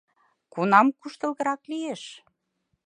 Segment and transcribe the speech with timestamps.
[0.53, 2.03] —Кунам куштылгырак лиеш?..